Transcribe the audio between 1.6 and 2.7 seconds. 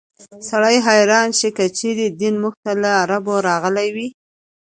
چېرې دین موږ